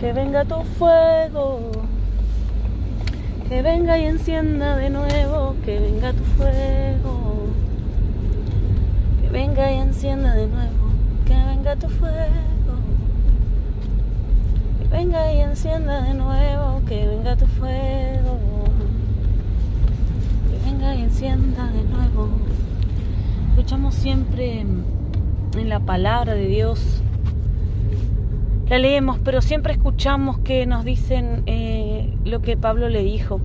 Que 0.00 0.12
venga 0.12 0.44
tu 0.44 0.62
fuego. 0.78 1.72
Que 3.48 3.62
venga 3.62 3.98
y 3.98 4.04
encienda 4.04 4.76
de 4.76 4.90
nuevo. 4.90 5.56
Que 5.64 5.80
venga 5.80 6.12
tu 6.12 6.22
fuego. 6.22 7.48
Que 9.20 9.28
venga 9.30 9.72
y 9.72 9.78
encienda 9.78 10.34
de 10.34 10.46
nuevo. 10.46 10.88
Que 11.26 11.34
venga 11.34 11.74
tu 11.74 11.88
fuego. 11.88 12.74
Que 14.78 14.88
venga 14.88 15.32
y 15.32 15.40
encienda 15.40 16.02
de 16.02 16.14
nuevo. 16.14 16.80
Que 16.86 17.06
venga 17.08 17.34
tu 17.34 17.46
fuego. 17.46 18.38
Que 20.48 20.70
venga 20.70 20.94
y 20.94 21.02
encienda 21.02 21.66
de 21.72 21.82
nuevo. 21.82 22.28
Escuchamos 23.50 23.96
siempre 23.96 24.60
en 24.60 25.68
la 25.68 25.80
palabra 25.80 26.34
de 26.34 26.46
Dios 26.46 27.02
la 28.68 28.78
leemos, 28.78 29.18
pero 29.24 29.40
siempre 29.40 29.72
escuchamos 29.72 30.38
que 30.40 30.66
nos 30.66 30.84
dicen 30.84 31.42
eh, 31.46 32.14
lo 32.24 32.42
que 32.42 32.56
Pablo 32.56 32.88
le 32.88 33.02
dijo 33.02 33.40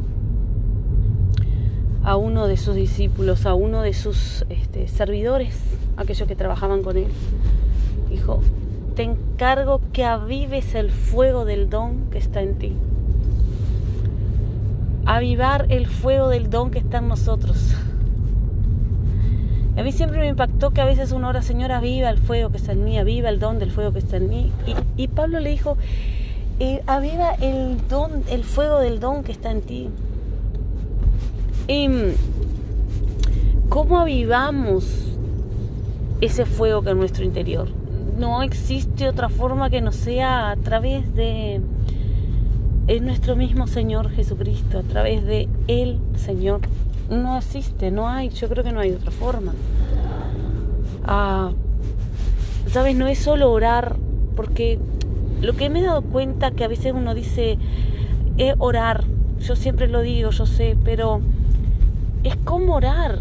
a 2.03 2.17
uno 2.17 2.47
de 2.47 2.57
sus 2.57 2.75
discípulos, 2.75 3.45
a 3.45 3.53
uno 3.53 3.81
de 3.81 3.93
sus 3.93 4.45
este, 4.49 4.89
servidores, 4.89 5.57
aquellos 5.95 6.27
que 6.27 6.35
trabajaban 6.35 6.83
con 6.83 6.97
él. 6.97 7.07
Dijo, 8.09 8.41
te 8.95 9.03
encargo 9.03 9.79
que 9.93 10.03
avives 10.03 10.75
el 10.75 10.91
fuego 10.91 11.45
del 11.45 11.69
don 11.69 12.09
que 12.11 12.17
está 12.17 12.41
en 12.41 12.55
ti. 12.55 12.73
Avivar 15.05 15.67
el 15.69 15.87
fuego 15.87 16.27
del 16.27 16.49
don 16.49 16.69
que 16.69 16.79
está 16.79 16.97
en 16.97 17.07
nosotros. 17.07 17.73
A 19.75 19.81
mí 19.81 19.91
siempre 19.91 20.19
me 20.19 20.27
impactó 20.27 20.71
que 20.71 20.81
a 20.81 20.85
veces 20.85 21.11
uno 21.11 21.29
ora, 21.29 21.41
Señora, 21.41 21.79
viva 21.79 22.09
el 22.09 22.19
fuego 22.19 22.51
que 22.51 22.57
está 22.57 22.73
en 22.73 22.83
mí, 22.83 22.97
aviva 22.99 23.29
el 23.29 23.39
don 23.39 23.57
del 23.57 23.71
fuego 23.71 23.91
que 23.91 23.99
está 23.99 24.17
en 24.17 24.29
mí. 24.29 24.51
Y, 24.97 25.07
Pablo 25.07 25.39
le 25.39 25.49
dijo, 25.49 25.77
eh, 26.59 26.83
aviva 26.85 27.31
el 27.41 27.87
don, 27.87 28.23
el 28.29 28.43
fuego 28.43 28.79
del 28.79 28.99
don 28.99 29.23
que 29.23 29.31
está 29.31 29.49
en 29.49 29.61
ti. 29.61 29.89
Y, 31.67 31.89
¿Cómo 33.69 33.99
avivamos 33.99 34.85
ese 36.21 36.45
fuego 36.45 36.83
que 36.83 36.91
en 36.91 36.99
nuestro 36.99 37.23
interior? 37.23 37.67
No 38.19 38.43
existe 38.43 39.09
otra 39.09 39.29
forma 39.29 39.71
que 39.71 39.81
no 39.81 39.91
sea 39.91 40.51
a 40.51 40.55
través 40.57 41.15
de 41.15 41.59
nuestro 43.01 43.35
mismo 43.35 43.65
Señor 43.65 44.11
Jesucristo, 44.11 44.77
a 44.77 44.83
través 44.83 45.25
de 45.25 45.49
el 45.67 45.97
Señor 46.15 46.61
no 47.09 47.37
existe, 47.37 47.91
no 47.91 48.09
hay, 48.09 48.29
yo 48.29 48.49
creo 48.49 48.63
que 48.63 48.71
no 48.71 48.79
hay 48.79 48.91
otra 48.91 49.11
forma. 49.11 49.53
Ah, 51.05 51.51
¿Sabes? 52.67 52.95
No 52.95 53.07
es 53.07 53.19
solo 53.19 53.51
orar, 53.51 53.95
porque 54.35 54.79
lo 55.41 55.53
que 55.53 55.69
me 55.69 55.79
he 55.79 55.83
dado 55.83 56.01
cuenta 56.01 56.51
que 56.51 56.63
a 56.63 56.67
veces 56.67 56.93
uno 56.95 57.13
dice, 57.13 57.57
es 58.37 58.55
orar, 58.57 59.03
yo 59.39 59.55
siempre 59.55 59.87
lo 59.87 60.01
digo, 60.01 60.31
yo 60.31 60.45
sé, 60.45 60.77
pero 60.83 61.21
es 62.23 62.35
cómo 62.37 62.75
orar, 62.75 63.19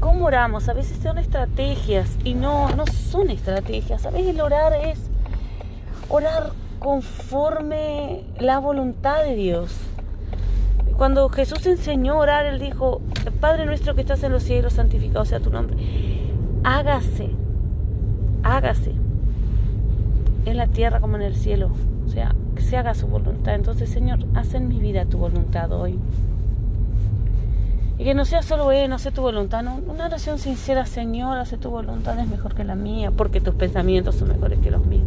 cómo 0.00 0.26
oramos, 0.26 0.68
a 0.68 0.72
veces 0.72 0.98
son 1.02 1.18
estrategias 1.18 2.16
y 2.24 2.34
no, 2.34 2.74
no 2.74 2.86
son 2.86 3.30
estrategias, 3.30 4.04
veces 4.10 4.28
el 4.28 4.40
orar 4.40 4.72
es 4.72 4.98
orar 6.08 6.52
conforme 6.78 8.24
la 8.38 8.58
voluntad 8.58 9.22
de 9.22 9.34
Dios. 9.34 9.76
Cuando 10.98 11.28
Jesús 11.28 11.64
enseñó 11.64 12.14
a 12.14 12.16
orar, 12.16 12.46
Él 12.46 12.58
dijo, 12.58 13.00
Padre 13.40 13.66
nuestro 13.66 13.94
que 13.94 14.00
estás 14.00 14.24
en 14.24 14.32
los 14.32 14.42
cielos, 14.42 14.72
santificado 14.72 15.24
sea 15.24 15.38
tu 15.38 15.48
nombre. 15.48 15.76
Hágase, 16.64 17.30
hágase 18.42 18.94
en 20.44 20.56
la 20.56 20.66
tierra 20.66 20.98
como 20.98 21.14
en 21.14 21.22
el 21.22 21.36
cielo. 21.36 21.70
O 22.04 22.08
sea, 22.08 22.34
que 22.56 22.62
se 22.62 22.76
haga 22.76 22.96
su 22.96 23.06
voluntad. 23.06 23.54
Entonces, 23.54 23.88
Señor, 23.90 24.18
haz 24.34 24.54
en 24.54 24.66
mi 24.66 24.80
vida 24.80 25.04
tu 25.04 25.18
voluntad 25.18 25.70
hoy. 25.70 26.00
Y 27.96 28.02
que 28.02 28.14
no 28.14 28.24
sea 28.24 28.42
solo, 28.42 28.72
eh, 28.72 28.88
no 28.88 28.98
sé 28.98 29.12
tu 29.12 29.22
voluntad, 29.22 29.62
no, 29.62 29.80
una 29.86 30.06
oración 30.06 30.40
sincera, 30.40 30.84
Señor, 30.84 31.38
hace 31.38 31.58
tu 31.58 31.70
voluntad 31.70 32.18
es 32.18 32.28
mejor 32.28 32.56
que 32.56 32.64
la 32.64 32.74
mía, 32.74 33.12
porque 33.12 33.40
tus 33.40 33.54
pensamientos 33.54 34.16
son 34.16 34.28
mejores 34.28 34.58
que 34.58 34.72
los 34.72 34.84
míos. 34.84 35.06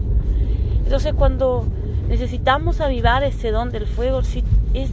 Entonces, 0.86 1.14
cuando 1.14 1.66
necesitamos 2.08 2.80
avivar 2.80 3.26
ese 3.26 3.52
don 3.52 3.72
del 3.72 3.88
fuego, 3.88 4.22
es 4.74 4.92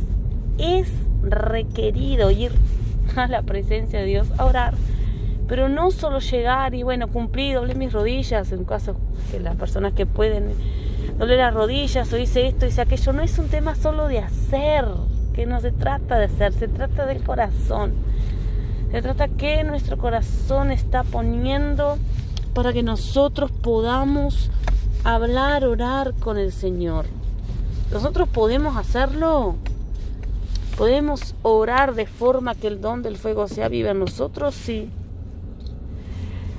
es 0.58 0.92
requerido 1.22 2.30
ir 2.30 2.52
a 3.16 3.26
la 3.26 3.42
presencia 3.42 4.00
de 4.00 4.06
Dios 4.06 4.28
a 4.38 4.44
orar, 4.44 4.74
pero 5.46 5.68
no 5.68 5.90
solo 5.90 6.18
llegar 6.18 6.74
y 6.74 6.82
bueno, 6.82 7.08
cumplir, 7.08 7.54
doble 7.54 7.74
mis 7.74 7.92
rodillas, 7.92 8.52
en 8.52 8.64
caso 8.64 8.96
que 9.30 9.40
las 9.40 9.56
personas 9.56 9.94
que 9.94 10.06
pueden 10.06 10.52
doble 11.18 11.36
las 11.36 11.54
rodillas 11.54 12.12
o 12.12 12.18
hice 12.18 12.46
esto, 12.46 12.66
hice 12.66 12.82
aquello, 12.82 13.12
no 13.12 13.22
es 13.22 13.38
un 13.38 13.48
tema 13.48 13.74
solo 13.74 14.08
de 14.08 14.18
hacer, 14.18 14.84
que 15.34 15.46
no 15.46 15.60
se 15.60 15.72
trata 15.72 16.18
de 16.18 16.26
hacer, 16.26 16.52
se 16.52 16.68
trata 16.68 17.06
del 17.06 17.22
corazón. 17.22 17.94
Se 18.90 19.02
trata 19.02 19.28
que 19.28 19.64
nuestro 19.64 19.98
corazón 19.98 20.70
está 20.70 21.04
poniendo 21.04 21.98
para 22.54 22.72
que 22.72 22.82
nosotros 22.82 23.50
podamos 23.50 24.50
hablar, 25.04 25.64
orar 25.64 26.14
con 26.14 26.38
el 26.38 26.52
Señor. 26.52 27.06
Nosotros 27.92 28.28
podemos 28.28 28.76
hacerlo 28.76 29.56
¿Podemos 30.78 31.34
orar 31.42 31.96
de 31.96 32.06
forma 32.06 32.54
que 32.54 32.68
el 32.68 32.80
don 32.80 33.02
del 33.02 33.16
fuego 33.16 33.48
sea 33.48 33.68
viva 33.68 33.90
en 33.90 33.98
nosotros? 33.98 34.54
Sí. 34.54 34.88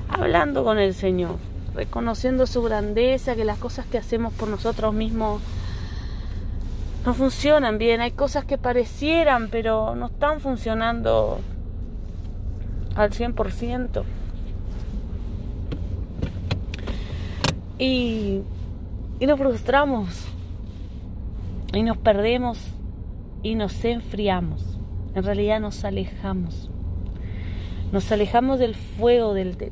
Hablando 0.09 0.65
con 0.65 0.77
el 0.77 0.93
Señor, 0.93 1.37
reconociendo 1.73 2.45
su 2.45 2.61
grandeza, 2.61 3.37
que 3.37 3.45
las 3.45 3.57
cosas 3.57 3.85
que 3.85 3.97
hacemos 3.97 4.33
por 4.33 4.49
nosotros 4.49 4.93
mismos 4.93 5.41
no 7.05 7.13
funcionan 7.13 7.77
bien. 7.77 8.01
Hay 8.01 8.11
cosas 8.11 8.43
que 8.43 8.57
parecieran, 8.57 9.47
pero 9.49 9.95
no 9.95 10.07
están 10.07 10.41
funcionando 10.41 11.39
al 12.95 13.11
100%. 13.11 14.03
Y, 17.77 18.41
y 19.21 19.25
nos 19.25 19.39
frustramos 19.39 20.25
y 21.71 21.83
nos 21.83 21.95
perdemos 21.95 22.59
y 23.43 23.55
nos 23.55 23.83
enfriamos. 23.85 24.79
En 25.15 25.23
realidad 25.23 25.59
nos 25.59 25.83
alejamos. 25.83 26.69
Nos 27.91 28.11
alejamos 28.11 28.59
del 28.59 28.75
fuego, 28.75 29.33
del, 29.33 29.57
de, 29.57 29.71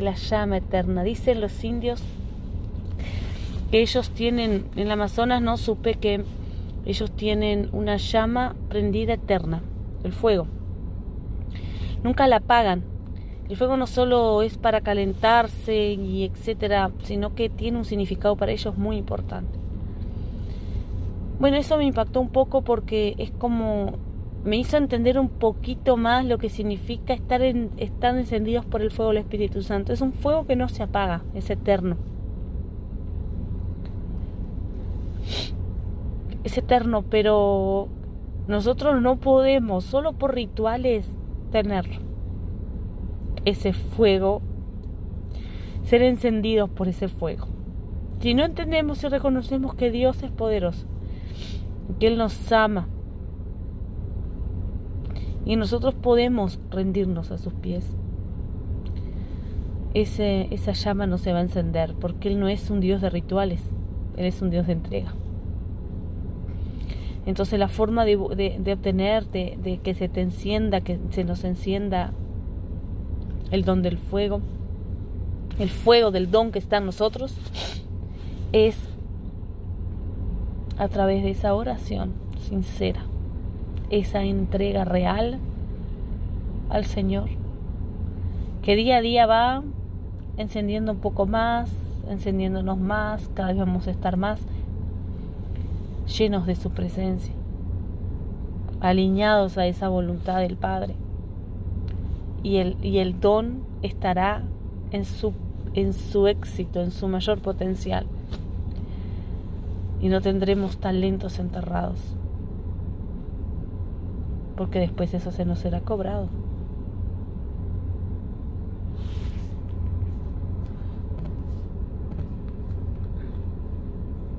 la 0.00 0.14
llama 0.14 0.58
eterna. 0.58 1.02
Dicen 1.02 1.40
los 1.40 1.64
indios 1.64 2.02
que 3.70 3.80
ellos 3.80 4.10
tienen, 4.10 4.66
en 4.76 4.82
el 4.82 4.90
Amazonas 4.90 5.40
no 5.40 5.56
supe 5.56 5.94
que 5.94 6.24
ellos 6.84 7.10
tienen 7.10 7.70
una 7.72 7.96
llama 7.96 8.54
prendida 8.68 9.14
eterna, 9.14 9.62
el 10.04 10.12
fuego. 10.12 10.46
Nunca 12.02 12.28
la 12.28 12.36
apagan. 12.36 12.84
El 13.48 13.56
fuego 13.56 13.76
no 13.76 13.86
solo 13.86 14.42
es 14.42 14.58
para 14.58 14.80
calentarse 14.80 15.92
y 15.92 16.24
etcétera, 16.24 16.90
sino 17.04 17.34
que 17.34 17.48
tiene 17.48 17.78
un 17.78 17.84
significado 17.84 18.36
para 18.36 18.52
ellos 18.52 18.76
muy 18.76 18.96
importante. 18.96 19.65
Bueno, 21.38 21.56
eso 21.56 21.76
me 21.76 21.84
impactó 21.84 22.20
un 22.20 22.30
poco 22.30 22.62
porque 22.62 23.14
es 23.18 23.30
como 23.30 23.92
me 24.46 24.56
hizo 24.56 24.76
entender 24.76 25.18
un 25.18 25.28
poquito 25.28 25.96
más 25.96 26.24
lo 26.24 26.38
que 26.38 26.48
significa 26.48 27.12
estar, 27.12 27.42
en, 27.42 27.72
estar 27.78 28.16
encendidos 28.16 28.64
por 28.64 28.80
el 28.80 28.92
fuego 28.92 29.10
del 29.10 29.22
Espíritu 29.22 29.60
Santo. 29.60 29.92
Es 29.92 30.00
un 30.00 30.12
fuego 30.12 30.46
que 30.46 30.54
no 30.54 30.68
se 30.68 30.84
apaga, 30.84 31.24
es 31.34 31.50
eterno. 31.50 31.96
Es 36.44 36.56
eterno, 36.56 37.02
pero 37.02 37.88
nosotros 38.46 39.02
no 39.02 39.16
podemos, 39.16 39.82
solo 39.82 40.12
por 40.12 40.36
rituales, 40.36 41.08
tener 41.50 41.84
ese 43.44 43.72
fuego, 43.72 44.42
ser 45.82 46.02
encendidos 46.02 46.70
por 46.70 46.86
ese 46.86 47.08
fuego. 47.08 47.48
Si 48.20 48.32
no 48.34 48.44
entendemos 48.44 49.02
y 49.02 49.08
reconocemos 49.08 49.74
que 49.74 49.90
Dios 49.90 50.22
es 50.22 50.30
poderoso, 50.30 50.86
que 51.98 52.06
Él 52.06 52.18
nos 52.18 52.52
ama. 52.52 52.88
Y 55.44 55.56
nosotros 55.56 55.94
podemos 55.94 56.58
rendirnos 56.70 57.30
a 57.30 57.38
sus 57.38 57.52
pies. 57.54 57.86
Ese, 59.94 60.52
esa 60.52 60.72
llama 60.72 61.06
no 61.06 61.18
se 61.18 61.32
va 61.32 61.38
a 61.38 61.42
encender 61.42 61.94
porque 61.94 62.28
Él 62.28 62.38
no 62.38 62.48
es 62.48 62.68
un 62.68 62.80
Dios 62.80 63.00
de 63.00 63.08
rituales, 63.08 63.62
Él 64.16 64.26
es 64.26 64.42
un 64.42 64.50
Dios 64.50 64.66
de 64.66 64.74
entrega. 64.74 65.14
Entonces 67.24 67.58
la 67.58 67.68
forma 67.68 68.04
de, 68.04 68.16
de, 68.58 68.72
obtener, 68.72 69.26
de, 69.30 69.58
de 69.62 69.78
que 69.78 69.94
se 69.94 70.08
te 70.08 70.20
encienda, 70.20 70.80
que 70.80 70.98
se 71.10 71.24
nos 71.24 71.44
encienda 71.44 72.12
el 73.50 73.64
don 73.64 73.82
del 73.82 73.98
fuego, 73.98 74.40
el 75.58 75.70
fuego 75.70 76.10
del 76.10 76.30
don 76.30 76.52
que 76.52 76.58
está 76.58 76.76
en 76.76 76.86
nosotros, 76.86 77.34
es 78.52 78.76
a 80.78 80.88
través 80.88 81.22
de 81.22 81.30
esa 81.30 81.54
oración 81.54 82.12
sincera, 82.48 83.02
esa 83.90 84.22
entrega 84.24 84.84
real 84.84 85.38
al 86.68 86.84
Señor, 86.84 87.28
que 88.62 88.76
día 88.76 88.98
a 88.98 89.00
día 89.00 89.26
va 89.26 89.62
encendiendo 90.36 90.92
un 90.92 90.98
poco 90.98 91.26
más, 91.26 91.70
encendiéndonos 92.08 92.78
más, 92.78 93.28
cada 93.34 93.48
vez 93.48 93.58
vamos 93.58 93.86
a 93.86 93.90
estar 93.90 94.16
más 94.16 94.40
llenos 96.18 96.46
de 96.46 96.54
su 96.54 96.70
presencia, 96.70 97.32
alineados 98.80 99.58
a 99.58 99.66
esa 99.66 99.88
voluntad 99.88 100.40
del 100.40 100.56
Padre. 100.56 100.94
Y 102.42 102.58
el, 102.58 102.76
y 102.82 102.98
el 102.98 103.18
don 103.18 103.62
estará 103.82 104.42
en 104.92 105.04
su, 105.04 105.32
en 105.74 105.92
su 105.92 106.28
éxito, 106.28 106.80
en 106.80 106.92
su 106.92 107.08
mayor 107.08 107.40
potencial 107.40 108.06
y 110.00 110.08
no 110.08 110.20
tendremos 110.20 110.78
talentos 110.78 111.38
enterrados, 111.38 111.98
porque 114.56 114.78
después 114.78 115.14
eso 115.14 115.30
se 115.30 115.44
nos 115.44 115.58
será 115.58 115.80
cobrado. 115.80 116.28